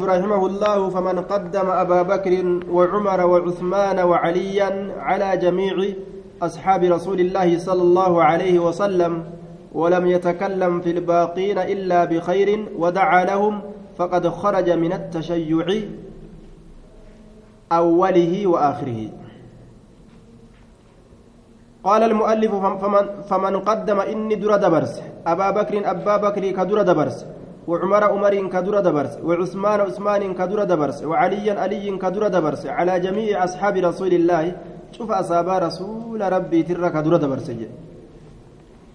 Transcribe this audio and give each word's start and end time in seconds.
رحمه 0.00 0.46
الله 0.46 0.90
فمن 0.90 1.18
قدم 1.20 1.70
أبا 1.70 2.02
بكر 2.02 2.60
وعمر 2.70 3.26
وعثمان 3.26 3.98
وعليا 4.00 4.92
على 4.98 5.36
جميع 5.36 5.74
أصحاب 6.42 6.84
رسول 6.84 7.20
الله 7.20 7.58
صلى 7.58 7.82
الله 7.82 8.22
عليه 8.22 8.58
وسلم 8.58 9.24
ولم 9.72 10.06
يتكلم 10.06 10.80
في 10.80 10.90
الباقين 10.90 11.58
إلا 11.58 12.04
بخير 12.04 12.68
ودعا 12.78 13.24
لهم 13.24 13.60
فقد 13.96 14.28
خرج 14.28 14.70
من 14.70 14.92
التشيع 14.92 15.66
أوله 17.72 18.46
وآخره. 18.46 19.00
قال 21.84 22.02
المؤلف 22.02 22.52
فمن, 22.54 23.04
فمن 23.28 23.58
قدم 23.60 24.00
إني 24.00 24.34
در 24.34 24.56
دبرس 24.56 25.02
أبا 25.26 25.50
بكر 25.50 25.90
أبا 25.90 26.16
بكر 26.16 26.50
كدر 26.50 26.82
دبرس 26.82 27.26
وعمر 27.68 28.04
عمر 28.04 28.34
كدر 28.54 28.74
دبرس 28.80 29.14
وعثمان 29.26 29.80
عثمان 29.80 30.22
كدر 30.34 30.64
دبرس 30.64 30.98
وعليا 31.10 31.54
علي 31.62 31.86
كدر 32.02 32.22
دبرس 32.28 32.66
على 32.66 33.00
جميع 33.00 33.44
أصحاب 33.44 33.76
رسول 33.76 34.12
الله. 34.20 34.44
شوف 34.92 35.10
أصحاب 35.10 35.48
رسول 35.48 36.20
ربي 36.32 36.62
ترى 36.62 36.88
كدر 36.90 37.16
دبرس 37.16 37.48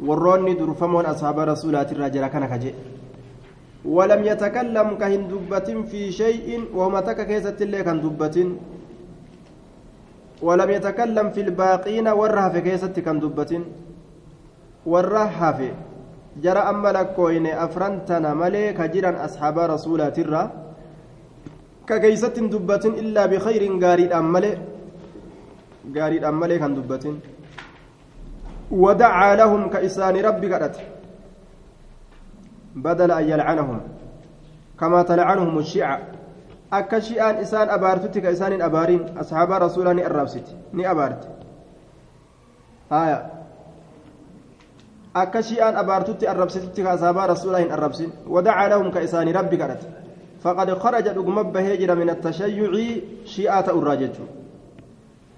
وروني 0.07 0.53
درفمون 0.53 1.05
أصحاب 1.05 1.37
رسول 1.39 1.75
ترى 1.89 2.09
جرى 2.13 2.29
كان 2.29 2.45
كجي 2.45 2.71
ولم 3.85 4.21
يتكلم 4.31 4.87
كهن 5.01 5.23
دبة 5.31 5.69
في 5.89 6.11
شيء 6.11 6.47
وهم 6.75 6.99
تك 6.99 7.19
كيسة 7.27 7.57
اللي 7.61 7.83
كان 7.83 7.97
دبة 8.01 8.37
ولم 10.41 10.69
يتكلم 10.69 11.27
في 11.29 11.41
الباقين 11.41 12.07
ورها 12.07 12.49
في 12.49 12.61
كيسة 12.61 12.95
كان 13.05 13.19
دبة 13.19 13.51
ورها 14.85 15.49
في 15.57 15.69
jara 16.43 16.61
amma 16.71 16.91
lakkooyne 16.97 17.51
afran 17.65 18.05
tana 18.07 18.35
malee 18.41 18.73
ka 18.77 18.87
jiran 18.93 19.15
asxaaba 19.25 19.67
rasuulaatirra 19.73 20.41
ka 21.87 21.95
keeysatti 22.03 22.39
hin 22.41 22.49
dubbatin 22.53 22.93
illaa 23.01 23.27
bikayrin 23.33 23.79
gaariidhaan 23.83 24.27
malee 24.35 24.55
gaariidhaan 25.95 26.35
malee 26.41 26.59
kan 26.59 26.75
dubbatin 26.77 27.17
ودعا 28.71 29.35
لهم 29.35 29.69
كإسان 29.69 30.15
ربي 30.27 30.47
قدت 30.53 30.75
بدل 32.75 33.11
أن 33.11 33.23
يلعنهم 33.31 33.79
كما 34.79 35.01
تلعنهم 35.07 35.55
الشيعة 35.57 35.99
akka 36.71 36.99
shi'aan 36.99 37.39
isaan 37.39 37.69
abaartutti 37.71 38.19
ka 38.21 38.29
isaanin 38.35 38.59
abaariin 38.61 39.15
asxaaba 39.15 39.59
rasuulaa 39.59 39.93
ni 39.95 40.03
arraabsiti 40.03 40.51
ni 40.75 40.83
abaarte 40.85 41.27
haya 42.91 43.36
akka 45.21 45.41
shi'aan 45.49 45.75
abaartutti 45.81 46.27
arrabsitutti 46.33 46.83
kaasaabaa 46.87 47.27
rasuulaa 47.33 47.59
hin 47.63 47.71
arrabsin 47.77 48.11
wadacaa 48.35 48.67
lahum 48.73 48.91
ka 48.95 49.01
isaanii 49.09 49.33
rabbi 49.39 49.57
kadhate 49.61 49.87
faqad 50.43 50.69
kharaja 50.83 51.13
dhuguma 51.13 51.43
bahee 51.43 51.77
jira 51.83 51.95
min 52.01 52.09
attashayyucii 52.15 52.91
shi'aa 53.35 53.61
ta'urraa 53.69 53.95
jechuu 54.01 54.27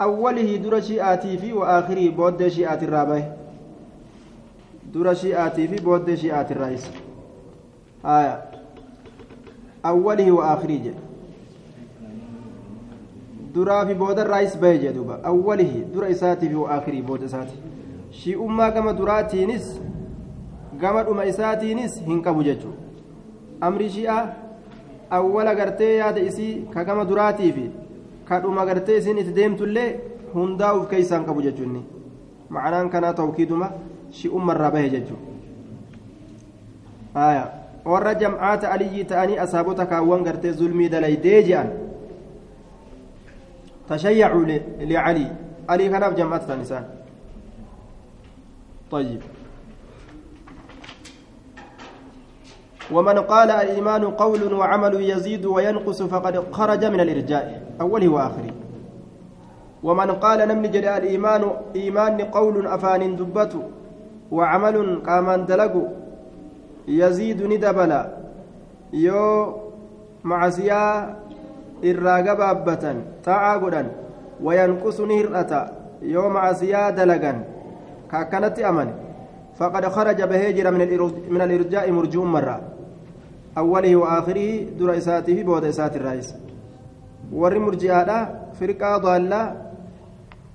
awwalihi 0.08 0.60
dura 0.64 0.82
shi'aatii 0.90 1.38
fi 1.44 1.54
waaakirii 1.62 2.10
booddee 2.22 2.50
shi'aatirraa 2.58 3.06
bahe 3.12 3.26
dura 4.94 5.16
shi'aatii 5.24 5.68
fi 5.74 5.82
booddee 5.90 6.18
shi'aatirraa 6.24 6.70
isa 6.78 6.92
haya 8.04 8.34
awwalihi 9.94 10.32
waaakirii 10.40 10.80
jedhe 10.88 11.02
duraa 13.54 13.86
fi 13.86 13.94
boodarraayis 14.04 14.58
bahe 14.62 14.78
jedhe 14.80 14.94
duba 15.00 15.20
awwalihi 15.34 15.84
dura 15.94 16.10
isaatii 16.16 16.50
fi 16.50 16.56
waaakirii 16.56 17.02
booda 17.02 17.26
isaatii 17.26 17.60
shi'ummaa 18.12 18.72
gama 18.72 18.94
duraatiinis 18.94 19.82
gama 20.82 21.04
dhuma 21.04 21.26
isaatiinis 21.26 22.00
hin 22.06 22.22
qabu 22.22 22.44
jechuudha 22.44 22.78
amri 23.68 23.90
shi'aa 23.90 24.24
awwala 25.10 25.56
gartee 25.56 25.96
yaada 25.98 26.22
isii 26.22 26.54
ka 26.74 26.84
gama 26.84 27.06
duraatii 27.06 27.52
fi 27.52 27.66
ka 28.30 28.40
dhuma 28.40 28.66
gartee 28.66 28.98
isiin 28.98 29.18
itti 29.24 29.34
deemtullee 29.40 29.90
hundaa 30.34 30.74
uf 30.80 30.90
keeysaan 30.90 31.26
qabu 31.26 31.42
jechuunni 31.48 31.82
ma'anaan 32.50 32.90
kanaa 32.90 33.14
tawkiiduma 33.22 33.72
shi'ummarraa 34.22 34.72
bahe 34.72 34.90
jechuudha 34.90 35.28
warra 37.86 38.14
jam'aata 38.16 38.72
aliyyii 38.72 39.06
ta'anii 39.12 39.38
asaabota 39.46 39.86
kaawwan 39.86 40.24
gartee 40.24 40.52
zulmii 40.62 40.90
dalaydee 40.90 41.44
je'an 41.50 41.70
tashayyacuu 43.90 44.46
licalii 44.46 45.28
alii 45.68 45.90
kanaaf 45.90 46.16
jam'aata 46.18 46.48
ta'an 46.48 46.62
isaan 46.68 46.86
طيب. 48.92 49.22
ومن 52.92 53.18
قال 53.20 53.50
الإيمان 53.52 54.04
قول 54.06 54.54
وعمل 54.54 54.94
يزيد 55.10 55.46
وينقص 55.46 56.02
فقد 56.02 56.54
خرج 56.54 56.86
من 56.86 57.00
الإرجاء 57.00 57.46
أوله 57.82 58.08
وآخره. 58.10 58.54
ومن 59.84 60.12
قال 60.12 60.40
نمن 60.48 60.72
جرى 60.72 60.98
الإيمان 60.98 61.44
إيمان 61.76 62.22
قول 62.22 62.68
أفان 62.68 63.16
دبت 63.16 63.54
وعمل 64.32 65.02
قامان 65.08 65.46
دلق 65.46 65.74
يزيد 66.88 67.40
ندبلا 67.44 68.02
يو 68.94 69.56
معسيا 70.24 71.16
الراقب 71.84 72.42
أبتا 72.42 72.92
تعاقدا 73.24 73.92
وينقص 74.44 74.98
نهرة 75.02 75.72
يو 76.02 76.30
معسيا 76.30 76.90
دلقا 76.90 77.34
كأكنت 78.12 78.60
أمن 78.60 78.90
فقد 79.60 79.84
خرج 79.88 80.20
بهجر 80.22 80.72
من 80.72 80.80
من 81.30 81.42
الإرجاء 81.42 81.92
مرجوم 81.92 82.32
مرة. 82.32 82.58
أوله 83.58 83.96
وآخره 83.96 84.50
در 84.80 84.98
إساته 84.98 85.38
إسات 85.70 85.96
الرئيس. 85.96 86.30
ور 87.34 87.60
مرجئة 87.60 88.10
فرقة 88.60 88.98
ضالة. 88.98 89.44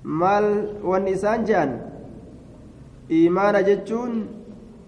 مال 0.03 0.45
والنسان 0.83 1.43
جان. 1.45 1.69
إيمان 3.11 3.63
جتون 3.63 4.11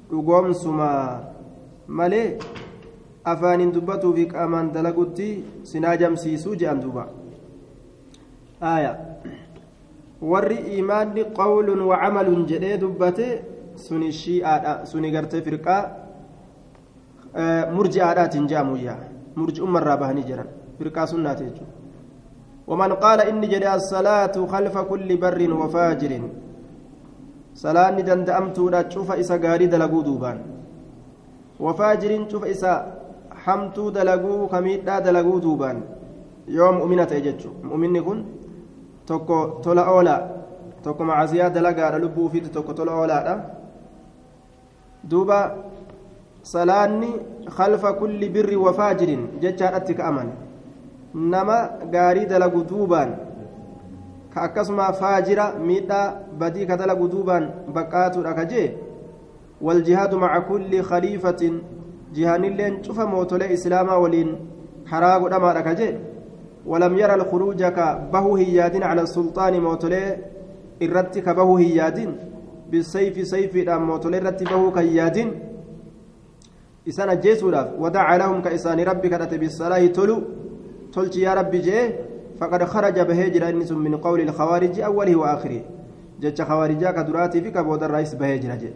dhugoomsuma 0.09 1.19
malee 1.87 2.39
afaanin 3.23 3.71
dubbatuu 3.75 4.13
fi 4.17 4.25
qaamaan 4.33 4.71
dalagutti 4.75 5.43
sinaa 5.63 5.95
jamsiisuu 6.01 6.55
jedhan 6.55 6.79
duuba 6.83 7.03
warri 10.21 10.57
imaanni 10.79 11.23
qawlun 11.39 11.81
wacamalun 11.81 12.45
jedhee 12.49 12.77
dubbate 12.77 13.27
suni 13.75 14.11
shi'aadha 14.11 14.85
suni 14.85 15.11
gartee 15.11 15.41
firqaa 15.41 15.83
murji'aadhaatiin 17.75 18.47
je'amuyyaa 18.51 19.01
murji'ummarraa 19.35 19.97
bahanii 19.97 20.27
jiran 20.29 20.49
firqaa 20.77 21.07
sunnaati 21.13 21.43
jechuudha 21.49 21.77
ومن 22.67 22.99
قال 22.99 23.19
إني 23.21 23.47
جري 23.47 23.63
الصلاة 23.79 24.35
خلف 24.53 24.75
كل 24.91 25.09
بر 25.23 25.39
وفاجر 25.61 26.11
صلاة 27.55 27.89
دندأمت 28.07 28.57
لا 28.59 28.81
تشوف 28.81 29.11
إسا 29.11 29.35
غاري 29.43 29.67
دلقو 29.73 30.01
دوبان 30.07 30.37
وفاجر 31.65 32.11
تشوف 32.27 32.43
إسا 32.53 32.71
حمتو 33.43 33.89
دلقو 33.97 34.47
كميدا 34.51 34.99
دلقو 35.07 35.35
دوبان 35.45 35.77
يوم 36.57 36.75
مؤمنة 36.79 37.11
يجتشو 37.17 37.51
مؤمن 37.69 37.95
كن 38.07 38.19
tokko 39.09 39.37
tola 39.63 39.83
oolaa 39.91 40.21
tokko 40.83 41.03
macasiyaa 41.09 41.49
dalagaadha 41.49 41.99
lubbuu 42.03 42.25
ufiitti 42.29 42.49
tokko 42.57 42.73
tola 42.73 42.95
oolaadha 43.01 43.35
duuba 45.11 45.39
salaanni 46.53 47.11
khalfa 47.57 47.93
kulli 47.99 48.29
birri 48.29 48.55
wafaajirin 48.65 49.23
jechaadhatti 49.43 49.97
ka'aman 49.99 50.29
nama 51.13 51.57
gaarii 51.93 52.25
dalagu 52.33 52.63
duubaan 52.71 53.15
ka 54.33 54.41
akkasuma 54.47 54.91
faajira 55.01 55.53
miidhaa 55.69 56.13
badii 56.39 56.67
ka 56.69 56.77
dalagu 56.81 57.07
duubaan 57.13 57.49
baqqaatuudha 57.75 58.37
ka 58.39 58.45
jee 58.51 58.67
والجهاد 59.61 60.15
مع 60.15 60.39
كل 60.39 60.83
خليفة 60.83 61.51
جهان 62.13 62.43
اللين 62.45 62.83
شوف 62.83 62.99
موتولي 62.99 63.53
إسلاما 63.53 63.95
ولين 63.95 64.29
حراغ 64.85 65.27
دما 65.27 65.51
ركجي 65.51 65.89
ولم 66.67 66.97
يرى 66.97 67.13
الخروج 67.13 67.63
كبه 67.63 68.37
هياد 68.37 68.75
على 68.83 69.01
السلطان 69.01 69.53
موتولي 69.61 70.17
الرت 70.81 71.19
كبه 71.19 71.59
هياد 71.59 71.97
بالسيف 72.71 73.27
سيف 73.27 73.69
موتولي 73.69 74.17
الرت 74.17 74.43
به 74.43 74.71
كياد 74.71 75.17
إسان 76.87 77.19
جيسولاف 77.19 77.67
ودعا 77.79 78.17
لهم 78.17 78.41
كإسان 78.41 78.79
ربك 78.79 79.13
بالصلاة 79.41 79.85
تلو. 79.87 80.17
تلت 80.93 81.15
يا 81.15 81.33
رب 81.33 81.51
جيه 81.51 81.99
فقد 82.39 82.63
خرج 82.63 82.99
بهجر 82.99 83.49
النس 83.49 83.71
من 83.71 83.95
قول 83.97 84.19
الخوارج 84.21 84.79
أوله 84.79 85.15
وآخره. 85.15 85.61
جج 86.21 86.41
خوارجا 86.41 86.91
كدراتي 86.91 87.41
في 87.41 87.51
كبود 87.51 87.83
الرئيس 87.83 88.15
بهجر 88.15 88.55
جي. 88.55 88.71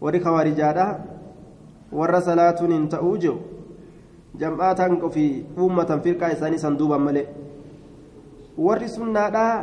وري 0.00 0.20
خوارجا 0.20 0.98
ور 1.92 2.20
صلاة 2.20 2.60
تأوجو. 2.90 3.36
jam'aataan 4.41 5.01
ofii 5.09 5.31
uummatan 5.57 6.01
firqaa 6.05 6.31
isaanii 6.35 6.59
san 6.65 6.77
duuban 6.79 7.01
malee 7.07 7.25
warri 8.67 8.89
sunnaadhaa 8.97 9.53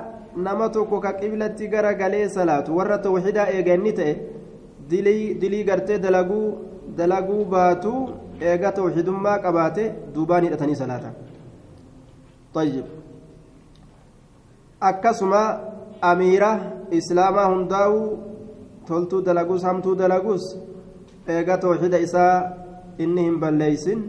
nama 0.46 0.68
tokko 0.68 1.00
ka 1.00 1.12
qiblatti 1.20 1.68
gara 1.68 1.94
galee 1.94 2.28
salaatu 2.28 2.76
warra 2.78 2.98
tawxidaa 2.98 3.48
eeganni 3.56 3.92
ta'e 3.98 4.14
dilii 5.40 5.64
gartee 5.68 5.98
dalaguu 6.06 6.46
dalaguu 6.96 7.44
baatu 7.44 7.92
eega 8.40 8.72
tawxiidummaa 8.78 9.38
qabaate 9.44 9.84
duubaan 10.14 10.44
hidhatanii 10.48 10.80
salaata 10.82 11.10
طيب 12.54 12.84
akkasuma 14.80 15.42
amiira 16.00 16.50
islaamaa 16.90 17.46
hundaa'u 17.52 18.00
toltuu 18.88 19.20
dalaguus 19.26 19.62
hamtuu 19.64 19.94
dalaguus 20.02 20.44
eega 21.34 21.56
tawxiida 21.64 21.98
isaa 22.06 22.34
inni 22.98 23.22
hin 23.26 23.38
balleeysin 23.42 24.00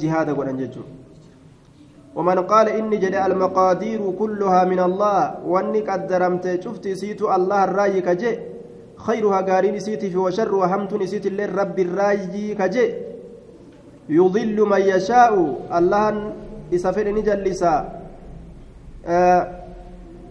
Jihaada 0.00 0.32
godhan 0.34 0.58
jechuudha 0.62 0.96
ومن 2.18 2.38
قال 2.50 2.68
إني 2.68 2.96
جدي 2.96 3.26
المقادير 3.26 4.02
كلها 4.18 4.64
من 4.64 4.80
الله 4.80 5.46
واني 5.46 5.80
قدرمت 5.86 6.64
شفت 6.64 6.88
سيت 6.88 7.22
الله 7.22 7.64
الرأي 7.64 8.00
كجي 8.00 8.38
خيرها 8.96 9.40
قارين 9.46 9.78
سيتي 9.78 10.10
في 10.10 10.18
وشرها 10.18 10.66
همت 10.66 11.02
سيت 11.02 11.26
اللي 11.30 11.46
رب 11.46 11.78
الرأي 11.78 12.58
كجي. 12.58 12.86
يضل 14.08 14.58
من 14.66 14.82
يشاء 14.82 15.32
الله 15.78 16.32
إسافر 16.74 17.06
نجلسا. 17.14 17.74
آه 19.06 19.42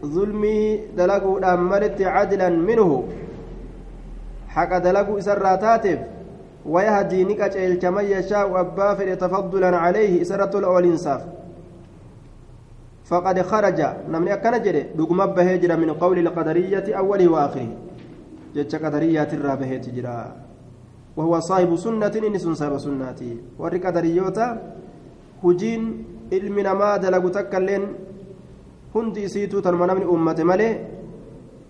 ظلمي 0.03 0.91
دلقوا 0.97 1.53
أملت 1.53 2.01
عدلا 2.01 2.49
منه. 2.49 2.91
حق 4.49 4.71
دلقوا 4.77 5.19
إسراتاتف 5.19 5.99
ويهدي 6.67 7.23
نكاش 7.23 7.85
من 7.95 8.05
يشاء 8.05 8.47
أبا 8.59 9.15
تفضلا 9.15 9.71
عليه 9.77 10.21
إسرة 10.21 10.53
الأولينساف 10.59 11.21
فقد 13.09 13.41
خرج. 13.41 13.79
نمني 14.11 14.33
أكن 14.33 14.55
جري. 14.63 14.81
دقم 14.99 15.19
بهجر 15.25 15.71
من 15.77 15.89
قول 15.93 16.17
القدرية 16.19 16.87
أوله 16.97 17.27
وآخره. 17.27 17.69
جتش 18.55 18.75
قدرية 18.75 19.29
الرابه 19.33 19.71
تجرا 19.77 20.19
وهو 21.17 21.39
صاحب 21.39 21.71
سنة 21.75 22.13
إنس 22.27 22.45
صاحب 22.47 22.77
سنة. 22.77 23.21
ورق 23.59 23.81
قدريوتا 23.85 24.47
هجين 25.43 25.81
ilmi 26.31 26.63
namaa 26.63 26.99
dalagu 26.99 27.29
takka 27.29 27.59
illeen 27.59 27.83
hundi 28.93 29.23
isiituu 29.23 29.61
tanuma 29.61 29.87
namni 29.87 30.05
uummate 30.05 30.43
malee 30.43 30.73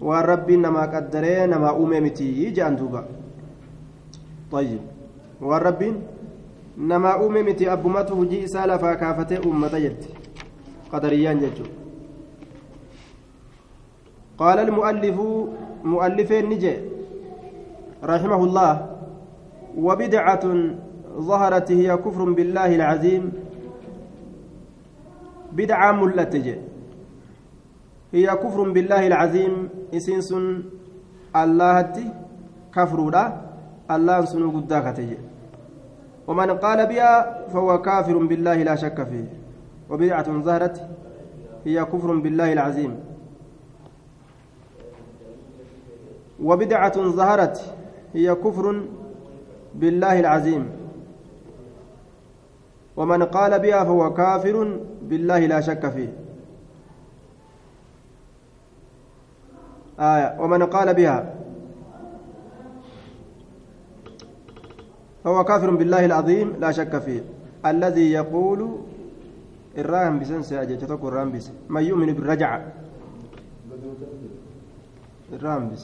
waan 0.01 0.25
rabbiin 0.25 0.61
namaa 0.65 0.88
qaddaree 0.94 1.47
namaa 1.47 1.73
uume 1.77 2.01
miti 2.01 2.27
jedhan 2.41 2.77
duuba 2.79 3.03
طيب. 4.51 4.79
uume 7.21 7.44
miti 7.44 7.69
abbumatu 7.69 8.15
hujii 8.15 8.44
isaa 8.44 8.65
lafaa 8.65 8.95
kaafatee 8.95 9.39
uummata 9.45 9.79
jirti 9.79 10.09
qadariyaan 10.91 11.39
jechuudha 11.39 11.75
قال 14.38 14.59
المؤلف 14.59 15.17
مؤلف 15.83 16.31
نجي. 16.31 16.75
رحمه 18.03 18.41
الله 18.44 18.73
وبدعة 19.77 20.45
ظهرت 21.19 21.71
هي 21.71 21.97
كفر 21.97 22.23
بالله 22.38 22.75
العظيم. 22.75 23.23
بدعة 25.57 25.91
ملتجة 25.91 26.57
هي 28.13 28.27
كفر 28.27 28.69
بالله 28.71 29.07
العظيم 29.07 29.69
إسنس 29.94 30.29
الله 31.35 31.94
كفر 32.75 32.99
الله 33.91 34.25
سنو 34.25 34.49
قداك 34.51 35.17
ومن 36.27 36.51
قال 36.51 36.85
بها 36.85 37.47
فهو 37.53 37.81
كافر 37.81 38.17
بالله 38.17 38.63
لا 38.63 38.75
شك 38.75 39.03
فيه 39.03 39.25
وبدعة 39.89 40.41
ظهرت 40.41 40.87
هي 41.65 41.85
كفر 41.85 42.15
بالله 42.15 42.53
العظيم 42.53 42.99
وبدعة 46.43 46.97
ظهرت 46.97 47.73
هي 48.13 48.35
كفر 48.35 48.81
بالله 49.75 50.19
العظيم 50.19 50.69
ومن 52.97 53.23
قال 53.23 53.59
بها 53.59 53.83
فهو 53.83 54.13
كافر 54.13 54.77
بالله 55.01 55.39
لا 55.39 55.61
شك 55.61 55.89
فيه 55.89 56.13
آية 59.99 60.35
ومن 60.39 60.63
قال 60.63 60.93
بها 60.93 61.36
فهو 65.27 65.44
كافر 65.44 65.75
بالله 65.75 66.06
العظيم 66.06 66.56
لا 66.59 66.71
شك 66.71 66.97
فيه. 67.03 67.24
الذي 67.65 68.12
يقول 68.12 68.79
الراهم 69.77 70.19
بسنس 70.19 70.53
أجيتك 70.53 71.03
الراهم 71.03 71.31
بس 71.31 71.51
من 71.69 71.83
يؤمن 71.83 72.13
بالرجعة 72.13 72.71
الراهم 75.33 75.69
بس 75.71 75.83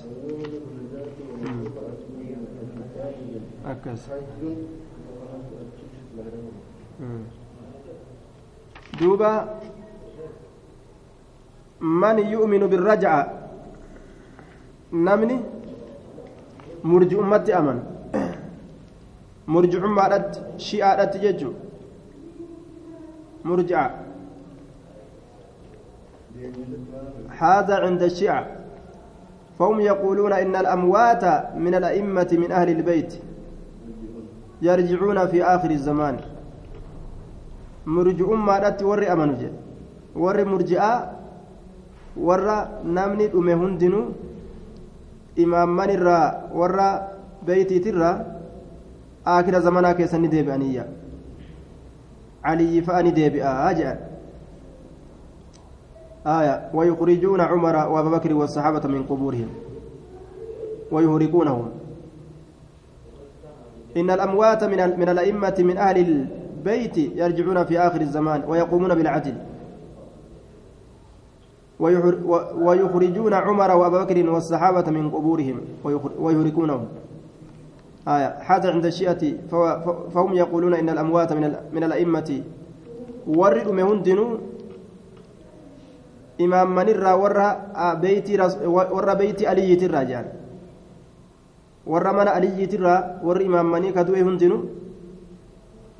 أكس 3.67 3.99
دوبا. 8.99 9.59
من 11.81 12.17
يؤمن 12.19 12.67
بالرجعة 12.67 13.21
نمني 14.93 15.39
مرجع 16.83 17.19
أمتي 17.19 17.57
أمن. 17.57 17.92
مرجع 19.47 19.85
أمتي 19.85 20.41
شيعة 20.57 21.03
تججو 21.03 21.51
مرجع 23.45 23.91
هذا 27.39 27.75
عند 27.75 28.03
الشيعة 28.03 28.47
فهم 29.59 29.79
يقولون 29.79 30.33
إن 30.33 30.55
الأموات 30.55 31.23
من 31.57 31.75
الأئمة 31.75 32.29
من 32.41 32.51
أهل 32.51 32.69
البيت 32.69 33.13
يرجعون 34.61 35.27
في 35.27 35.43
آخر 35.43 35.71
الزمان 35.71 36.17
murji'ummaadhatti 37.85 38.83
warri 38.85 39.07
amanu 39.13 39.33
jedhe 39.35 39.57
warri 40.15 40.45
murji'aa 40.45 40.99
warra 42.27 42.57
namni 42.83 43.27
dhume 43.27 43.53
hundinuu 43.53 44.05
imaammanirraa 45.35 46.27
warra 46.59 46.87
beeytiitirraa 47.45 48.15
aakira 48.15 48.32
zamanaa 49.59 49.93
keessa 49.93 50.17
ni 50.17 50.27
deebi'aniyya 50.27 50.85
علي 52.43 52.81
فأني 52.81 53.11
ديبئا 53.11 53.69
أجأ 53.69 53.99
آية 56.27 56.69
ويخرجون 56.73 57.41
عمر 57.41 57.75
وأبا 57.75 58.09
بكر 58.09 58.33
والصحابة 58.33 58.87
من 58.87 59.03
قبورهم. 59.03 59.49
ويهرقونهم. 60.91 61.69
إن 63.97 64.09
الأموات 64.09 64.63
من 64.63 64.99
من 64.99 65.09
الأئمة 65.09 65.55
من 65.59 65.77
أهل 65.77 65.97
البيت 65.97 66.97
يرجعون 66.97 67.63
في 67.63 67.79
آخر 67.79 68.01
الزمان 68.01 68.43
ويقومون 68.47 68.95
بالعدل. 68.95 69.35
ويخرجون 72.59 73.33
عمر 73.33 73.71
وأبا 73.71 74.03
بكر 74.03 74.29
والصحابة 74.29 74.91
من 74.91 75.09
قبورهم. 75.11 75.61
ويهرقونهم. 76.19 76.87
آية. 78.07 78.29
حتى 78.43 78.67
عند 78.71 78.85
الشيعة. 78.85 79.23
فهم 80.13 80.33
يقولون 80.33 80.73
إن 80.73 80.89
الأموات 80.89 81.33
من 81.33 81.55
من 81.73 81.83
الأئمة. 81.83 82.29
ورد 83.27 83.67
مهندن 83.67 84.19
إمام 86.41 86.75
من 86.75 86.87
الرا 86.89 87.13
ورا 87.13 87.47
بيت 88.03 88.27
ورا 88.67 89.13
بيت 89.13 89.39
علي 89.47 89.73
الرجال 89.73 90.25
ورا 91.87 92.11
من 92.11 92.27
علي 92.27 92.59
الرا 92.65 92.95
ور 93.23 93.37
إمام 93.41 93.71
من 93.71 93.91
كدوي 93.95 94.21
هندن. 94.21 94.53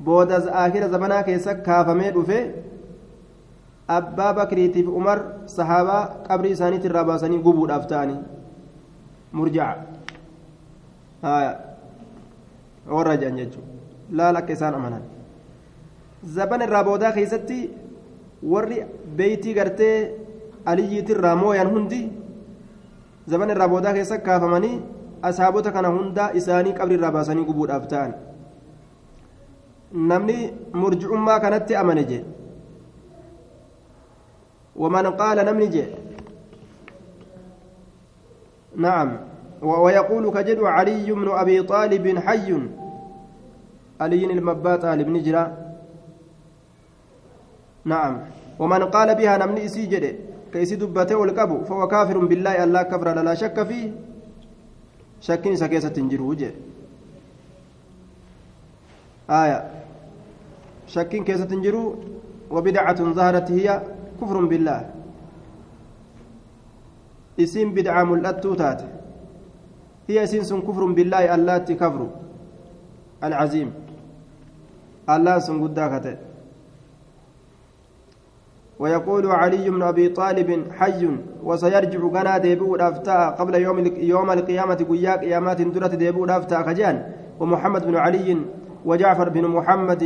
بودا 0.00 0.38
آخر 0.66 0.82
زمانا 0.92 1.24
كيسا 1.24 1.52
كافمي 1.64 2.10
دفه 2.10 2.40
أبا 3.90 4.28
بكريتي 4.32 4.84
عمر 4.84 5.18
صحابة 5.46 5.98
قبر 6.28 6.54
ساني 6.54 6.78
ترابا 6.78 7.16
ساني 7.16 7.36
قبود 7.36 7.70
أفتاني 7.70 8.16
مرجع. 9.32 9.76
آية. 11.24 11.73
Warra 12.96 13.16
jedhan 13.16 13.36
jechuudha 13.38 13.70
laala 14.18 14.38
akka 14.42 14.52
isaan 14.56 14.74
amanan 14.80 15.02
zaban 16.36 16.60
irraa 16.66 16.84
boodaa 16.88 17.12
keessatti 17.16 17.58
warri 18.52 18.78
beeytii 19.16 19.54
gartee 19.58 19.96
aliyyiitirraa 20.72 21.36
mooyan 21.42 21.70
hundi 21.74 22.00
zaban 23.30 23.50
irraa 23.56 23.68
boodaa 23.74 23.92
keessa 23.96 24.18
kaafamanii 24.28 24.76
asaabota 25.30 25.72
kana 25.72 25.88
hunda 25.96 26.30
isaanii 26.40 26.72
qabri 26.78 26.94
irraa 27.00 27.12
baasanii 27.16 27.44
gubuudhaaf 27.50 27.86
ta'an 27.92 28.12
namni 30.12 30.38
murji'ummaa 30.82 31.40
kanatti 31.46 31.76
amane 31.82 32.04
jee 32.12 32.24
ومن 34.76 35.06
قال 35.06 35.38
نمني 35.46 35.66
جي 35.74 35.84
نعم 38.76 39.08
ويقول 39.64 40.24
كجد 40.30 40.60
علي 40.62 41.12
بن 41.12 41.28
أبي 41.28 41.62
طالب 41.62 42.18
حي. 42.18 42.48
علي 44.00 44.24
المبات 44.24 44.82
طالب 44.82 45.08
نجرا 45.08 45.44
نعم. 47.84 48.14
ومن 48.58 48.82
قال 48.84 49.14
بها 49.14 49.34
نمني 49.38 49.68
سيجد 49.68 50.04
كيسي 50.52 50.76
دبته 50.76 51.16
والكبو 51.16 51.64
فهو 51.64 51.88
كافر 51.88 52.18
بالله 52.18 52.64
الله 52.64 52.82
كفر 52.82 53.08
لا 53.22 53.34
شك 53.34 53.62
فيه. 53.62 53.92
شك 55.20 55.44
سكيسة 55.54 55.88
تنجره 55.88 56.30
آية. 59.30 59.58
شك 60.86 61.08
كيسة 61.08 61.44
تنجروا 61.44 61.94
وبدعة 62.50 63.00
ظهرت 63.18 63.48
هي 63.50 63.82
كفر 64.20 64.36
بالله. 64.44 64.80
اسم 67.40 67.74
بدعة 67.74 68.02
ملأتو 68.04 68.54
تات 68.54 68.80
هي 70.08 70.24
اسم 70.24 70.60
كفر 70.60 70.84
بالله 70.84 71.34
اللاتي 71.34 71.74
كفر 71.74 72.06
العظيم. 73.24 73.70
الله 75.04 75.38
سن 75.38 75.56
قداكته 75.64 76.16
ويقول 78.78 79.26
علي 79.26 79.70
بن 79.70 79.82
أبي 79.82 80.08
طالب 80.08 80.50
حي 80.78 81.00
وسيرجع 81.44 82.00
غنا 82.14 82.38
ديبو 82.38 82.76
دافتا 82.76 83.28
قبل 83.38 83.54
يوم 83.54 83.78
يوم 83.96 84.30
القيامة 84.30 84.80
قياك 84.90 85.18
قيامات 85.24 85.60
درت 85.62 85.94
ديبو 85.94 86.26
دافتا 86.26 86.62
خجان. 86.66 86.96
ومحمد 87.40 87.82
بن 87.86 87.96
علي 87.96 88.28
وجعفر 88.84 89.28
بن 89.28 89.44
محمد 89.44 90.04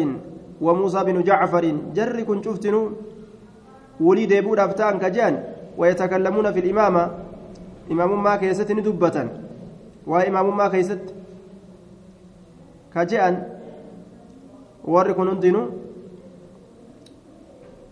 وموسى 0.60 1.04
بن 1.04 1.22
جعفر 1.22 1.64
جر 1.94 2.16
كن 2.22 2.42
شفتنو. 2.42 2.82
ولي 4.00 4.26
ديبو 4.26 4.54
دافتا 4.54 4.98
خجان. 5.02 5.34
ويتكلمون 5.78 6.52
في 6.52 6.60
الإمامة. 6.60 7.10
إمام 7.90 8.22
ما 8.22 8.36
كيست 8.36 8.72
دبة 8.72 9.16
وإمام 10.08 10.56
ما 10.56 10.68
كيست 10.68 11.04
خجان 12.94 13.34
وركن 14.84 15.28
هندنو 15.28 15.62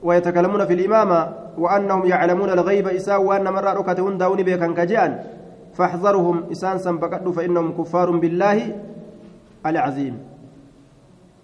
ويتكلمون 0.03 0.63
في 0.67 0.73
الإمامة 0.75 1.21
وأنهم 1.59 2.07
يعلمون 2.07 2.51
الغيب 2.51 2.89
إساء 2.89 3.23
وأن 3.23 3.45
مرة 3.45 3.71
ركتهن 3.73 4.19
داوني 4.19 4.43
بيكا 4.43 4.67
كجان 4.73 5.13
فاحذرهم 5.77 6.37
إسان 6.53 6.79
سنبكتوا 6.79 7.33
فإنهم 7.33 7.73
كفار 7.79 8.11
بالله 8.11 8.59
العظيم 9.67 10.15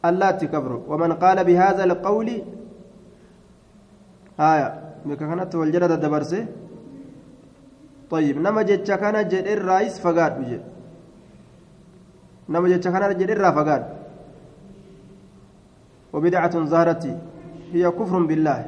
ألا 0.05 0.31
تكبروا 0.31 0.81
ومن 0.89 1.13
قال 1.13 1.45
بهذا 1.45 1.85
القول 1.85 2.29
آية 4.41 4.69
بك 5.07 5.19
كانت 5.19 5.55
والجلد 5.55 5.91
الدبرسي 5.91 6.47
طيب 8.13 8.37
نما 8.39 8.63
جتشا 8.63 8.97
كان 8.97 9.29
جد 9.29 9.47
الرئيس 9.57 9.95
فقاد 10.05 10.33
بجد 10.41 10.65
نما 12.49 12.69
جتشا 12.69 12.91
كان 12.91 13.19
جد 13.19 13.31
الرا 13.31 13.51
فقاد. 13.51 13.83
وبدعة 16.13 16.55
ظهرت 16.73 17.05
هي 17.73 17.91
كفر 17.91 18.19
بالله. 18.29 18.61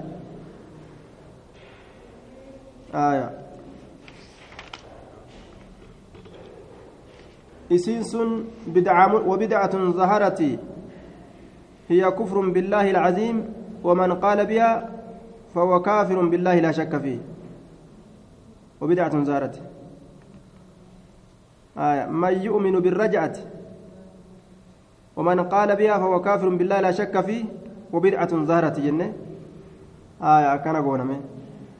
آية. 2.95 3.29
إسينس 7.73 8.17
بدعة 8.67 9.29
وبدعة 9.29 9.75
ظهرت 10.01 10.41
هي 11.89 12.11
كفر 12.11 12.37
بالله 12.51 12.91
العظيم 12.91 13.37
ومن 13.85 14.11
قال 14.13 14.47
بها 14.47 14.73
فهو 15.55 15.83
كافر 15.83 16.29
بالله 16.29 16.61
لا 16.61 16.73
شك 16.73 16.97
فيه. 16.97 17.19
وبدعة 18.81 19.25
ظهرت 19.25 19.63
آية. 21.79 22.07
من 22.07 22.33
يؤمن 22.43 22.81
بالرجعة 22.81 23.37
ومن 25.17 25.41
قال 25.41 25.77
بها 25.77 25.99
فهو 25.99 26.21
كافر 26.21 26.49
بالله 26.49 26.81
لا 26.81 26.91
شك 26.91 27.21
فيه 27.21 27.45
وبدعة 27.93 28.33
ظهرت 28.45 28.81
جنة. 28.81 29.13
آية. 30.23 30.57
كان 30.57 30.77
قونمه 30.77 31.21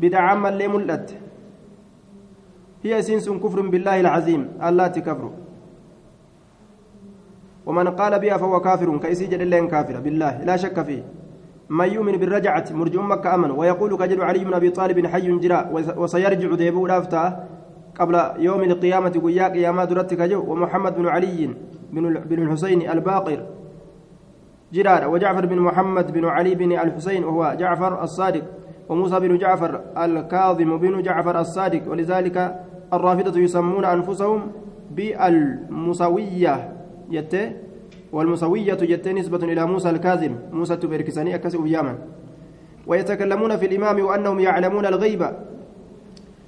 بدعة 0.01 0.21
عامة 0.21 0.49
اللي 0.49 0.69
ملت 0.69 1.19
هي 2.85 3.03
سنس 3.03 3.29
كفر 3.29 3.61
بالله 3.61 4.01
العظيم. 4.01 4.43
الله 4.63 4.87
تكفر. 4.87 5.31
ومن 7.67 7.89
قال 7.89 8.19
بها 8.19 8.37
فهو 8.37 8.61
كافر. 8.61 8.99
كيسي 8.99 9.27
جد 9.27 9.41
الله 9.41 9.67
كافر. 9.67 10.01
بالله. 10.01 10.45
لا 10.45 10.57
شك 10.57 10.83
فيه. 10.83 11.03
من 11.75 11.89
يؤمن 11.93 12.13
بالرجعة 12.13 12.65
مرجع 12.71 13.03
مكة 13.03 13.35
أمن 13.35 13.51
ويقول 13.51 13.97
كجل 13.99 14.21
علي 14.23 14.45
بن 14.45 14.55
أبي 14.55 14.71
طالب 14.71 15.07
حي 15.07 15.29
جرا 15.39 15.61
وسيرجع 15.97 16.55
ديبو 16.55 16.87
رافتا 16.87 17.23
قبل 17.99 18.15
يوم 18.39 18.63
القيامة 18.63 19.15
ويا 19.25 19.49
قيامات 19.49 19.93
رتك 19.93 20.21
ومحمد 20.49 20.97
بن 20.97 21.07
علي 21.09 21.51
بن 21.93 22.43
الحسين 22.43 22.91
الباقر 22.91 23.47
جرار 24.73 25.09
وجعفر 25.09 25.47
بن 25.47 25.59
محمد 25.59 26.13
بن 26.13 26.25
علي 26.25 26.55
بن 26.55 26.73
الحسين 26.73 27.25
وهو 27.25 27.57
جعفر 27.59 28.03
الصادق 28.03 28.43
وموسى 28.89 29.21
بن 29.21 29.39
جعفر 29.39 29.81
الكاظم 29.99 30.79
بن 30.79 31.03
جعفر 31.03 31.41
الصادق 31.41 31.83
ولذلك 31.91 32.37
الرافضة 32.93 33.41
يسمون 33.41 33.85
أنفسهم 33.85 34.41
بالمسوية 34.91 36.73
جت 37.11 37.64
والمسوية 38.15 38.75
جت 38.75 39.09
نسبة 39.09 39.43
إلى 39.53 39.67
موسى 39.67 39.91
الكاظم 39.91 40.33
موسى 40.53 40.77
تبركساني 40.77 41.35
أكسب 41.35 41.67
ياما 41.67 41.99
ويتكلمون 42.87 43.57
في 43.57 43.67
الإمام 43.67 43.97
وأنهم 44.05 44.41
يعلمون 44.41 44.87
الغيب. 44.87 45.23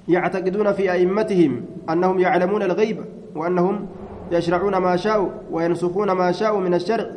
يعتقدون 0.07 0.71
في 0.71 0.91
أئمتهم 0.91 1.51
أنهم 1.89 2.19
يعلمون 2.19 2.63
الغيب 2.63 2.97
وأنهم 3.35 3.75
يشرعون 4.31 4.77
ما 4.77 4.95
شاءوا 4.95 5.29
وينسخون 5.51 6.11
ما 6.11 6.31
شاءوا 6.31 6.59
من 6.59 6.73
الشرع. 6.73 7.07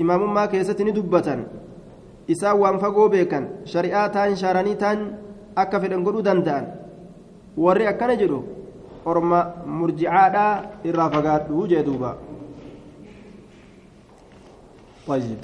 ni 0.00 0.92
dubbatan 0.94 1.44
isaan 2.30 2.56
waan 2.62 2.78
fagoo 2.78 3.10
beekan 3.10 3.66
shari'aa 3.66 4.08
taan 4.14 4.38
shaaranii 4.38 4.78
taan 4.78 5.18
akka 5.58 5.82
fedhan 5.82 6.06
godhuu 6.06 6.22
danda'an 6.22 6.66
warri 7.58 7.90
akkana 7.90 8.14
jedhu 8.14 8.59
orma 9.04 9.38
murjicaadhaa 9.78 10.52
irraa 10.88 11.10
fagaadhuu 11.16 11.66
jee 11.72 11.82
duuba 11.90 12.12
طيب 15.08 15.38